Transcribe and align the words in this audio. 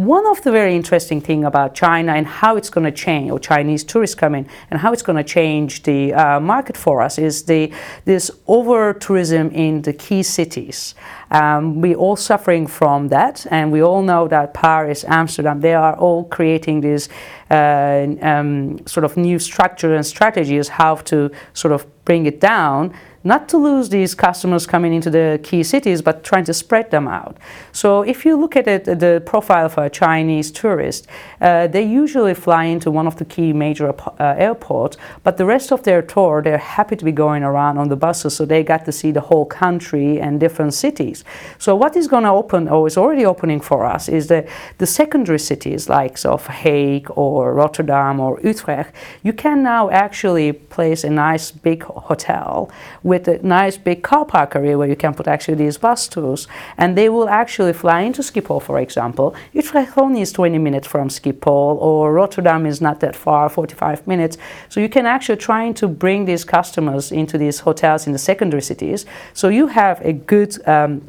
One 0.00 0.26
of 0.26 0.40
the 0.40 0.50
very 0.50 0.74
interesting 0.74 1.20
thing 1.20 1.44
about 1.44 1.74
China 1.74 2.14
and 2.14 2.26
how 2.26 2.56
it's 2.56 2.70
going 2.70 2.86
to 2.86 2.90
change, 2.90 3.30
or 3.30 3.38
Chinese 3.38 3.84
tourists 3.84 4.14
coming, 4.14 4.48
and 4.70 4.80
how 4.80 4.94
it's 4.94 5.02
going 5.02 5.18
to 5.18 5.32
change 5.32 5.82
the 5.82 6.14
uh, 6.14 6.40
market 6.40 6.74
for 6.74 7.02
us 7.02 7.18
is 7.18 7.42
the 7.42 7.70
this 8.06 8.30
over 8.46 8.94
tourism 8.94 9.50
in 9.50 9.82
the 9.82 9.92
key 9.92 10.22
cities. 10.22 10.94
Um, 11.30 11.82
we 11.82 11.94
all 11.94 12.16
suffering 12.16 12.66
from 12.66 13.08
that, 13.08 13.46
and 13.50 13.70
we 13.70 13.82
all 13.82 14.00
know 14.00 14.26
that 14.28 14.54
Paris, 14.54 15.04
Amsterdam, 15.04 15.60
they 15.60 15.74
are 15.74 15.94
all 15.96 16.24
creating 16.24 16.80
these 16.80 17.10
uh, 17.50 18.06
um, 18.22 18.78
sort 18.86 19.04
of 19.04 19.18
new 19.18 19.38
structure 19.38 19.94
and 19.94 20.06
strategies 20.06 20.68
how 20.68 20.94
to 20.94 21.30
sort 21.52 21.72
of 21.72 21.84
bring 22.06 22.24
it 22.24 22.40
down 22.40 22.94
not 23.24 23.48
to 23.48 23.58
lose 23.58 23.88
these 23.88 24.14
customers 24.14 24.66
coming 24.66 24.94
into 24.94 25.10
the 25.10 25.40
key 25.42 25.62
cities, 25.62 26.02
but 26.02 26.24
trying 26.24 26.44
to 26.44 26.54
spread 26.54 26.90
them 26.90 27.08
out. 27.08 27.36
So 27.72 28.02
if 28.02 28.24
you 28.24 28.36
look 28.36 28.56
at 28.56 28.66
it, 28.66 28.84
the 28.84 29.22
profile 29.26 29.68
for 29.68 29.84
a 29.84 29.90
Chinese 29.90 30.50
tourist, 30.50 31.06
uh, 31.40 31.66
they 31.66 31.82
usually 31.82 32.34
fly 32.34 32.64
into 32.64 32.90
one 32.90 33.06
of 33.06 33.16
the 33.16 33.24
key 33.24 33.52
major 33.52 33.90
uh, 33.90 34.34
airports, 34.38 34.96
but 35.22 35.36
the 35.36 35.44
rest 35.44 35.72
of 35.72 35.82
their 35.82 36.02
tour, 36.02 36.42
they're 36.42 36.58
happy 36.58 36.96
to 36.96 37.04
be 37.04 37.12
going 37.12 37.42
around 37.42 37.78
on 37.78 37.88
the 37.88 37.96
buses, 37.96 38.36
so 38.36 38.44
they 38.44 38.62
got 38.62 38.84
to 38.84 38.92
see 38.92 39.10
the 39.10 39.20
whole 39.20 39.44
country 39.44 40.20
and 40.20 40.40
different 40.40 40.74
cities. 40.74 41.24
So 41.58 41.74
what 41.74 41.96
is 41.96 42.06
going 42.06 42.24
to 42.24 42.30
open, 42.30 42.68
or 42.68 42.86
is 42.86 42.96
already 42.96 43.26
opening 43.26 43.60
for 43.60 43.84
us, 43.84 44.08
is 44.08 44.28
the, 44.28 44.48
the 44.78 44.86
secondary 44.86 45.38
cities 45.38 45.88
like 45.88 46.10
of 46.24 46.46
Hague 46.46 47.08
or 47.10 47.54
Rotterdam 47.54 48.20
or 48.20 48.40
Utrecht. 48.42 48.94
You 49.22 49.32
can 49.32 49.62
now 49.62 49.90
actually 49.90 50.52
place 50.52 51.04
a 51.04 51.10
nice 51.10 51.50
big 51.50 51.82
hotel 51.84 52.70
with 53.10 53.26
a 53.26 53.38
nice 53.42 53.76
big 53.76 54.02
car 54.02 54.24
park 54.24 54.54
area 54.54 54.78
where 54.78 54.88
you 54.88 54.94
can 55.04 55.12
put 55.12 55.26
actually 55.26 55.56
these 55.56 55.76
bus 55.76 56.06
tours. 56.06 56.46
And 56.78 56.96
they 56.96 57.08
will 57.08 57.28
actually 57.28 57.72
fly 57.72 58.00
into 58.02 58.22
Schiphol, 58.22 58.62
for 58.62 58.78
example. 58.78 59.34
Utrecht 59.52 59.98
only 59.98 60.20
is 60.20 60.30
20 60.32 60.58
minutes 60.58 60.86
from 60.86 61.08
Schiphol, 61.08 61.76
or 61.88 62.12
Rotterdam 62.12 62.66
is 62.66 62.80
not 62.80 63.00
that 63.00 63.16
far, 63.16 63.48
45 63.48 64.06
minutes. 64.06 64.38
So 64.68 64.78
you 64.78 64.88
can 64.88 65.06
actually 65.06 65.38
try 65.38 65.72
to 65.72 65.88
bring 65.88 66.24
these 66.24 66.44
customers 66.44 67.10
into 67.10 67.36
these 67.36 67.58
hotels 67.58 68.06
in 68.06 68.12
the 68.12 68.18
secondary 68.18 68.62
cities. 68.62 69.06
So 69.34 69.48
you 69.48 69.66
have 69.66 70.00
a 70.02 70.12
good 70.12 70.52
um, 70.68 71.02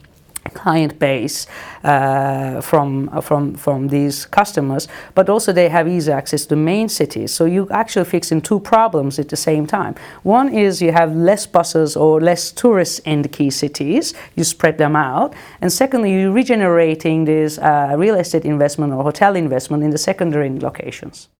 client 0.50 1.00
base 1.00 1.47
uh, 1.84 2.61
from, 2.61 3.09
from, 3.22 3.56
from 3.56 3.88
these 3.88 4.25
customers, 4.25 4.88
but 5.16 5.30
also 5.30 5.53
they 5.53 5.70
have 5.70 5.88
easy 5.88 6.11
access 6.11 6.45
to 6.45 6.56
main 6.56 6.89
cities. 6.89 7.34
So 7.34 7.45
you 7.45 7.67
actually 7.70 8.06
fixing 8.06 8.42
two 8.42 8.59
problems 8.59 9.19
at 9.19 9.30
the 9.30 9.38
same 9.38 9.66
time. 9.66 9.95
One 10.23 10.50
is 10.53 10.81
you 10.81 10.92
have 10.92 11.16
less 11.16 11.45
buses 11.45 11.95
or 11.95 12.19
less 12.19 12.52
tourists 12.52 13.00
in 13.00 13.22
the 13.22 13.30
key 13.30 13.50
cities, 13.50 14.14
you 14.36 14.44
spread 14.44 14.78
them 14.78 14.95
out. 14.95 15.34
And 15.62 15.72
secondly, 15.72 16.14
you're 16.14 16.31
regenerating 16.31 17.25
this 17.25 17.58
uh, 17.58 17.95
real 17.97 18.16
estate 18.16 18.45
investment 18.45 18.94
or 18.94 19.03
hotel 19.03 19.36
investment 19.36 19.84
in 19.84 19.92
the 19.92 19.97
secondary 19.97 20.50
locations. 20.50 21.31